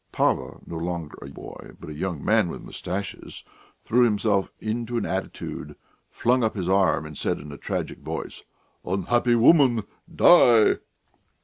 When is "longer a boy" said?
0.79-1.73